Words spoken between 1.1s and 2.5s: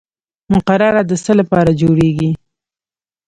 څه لپاره جوړیږي؟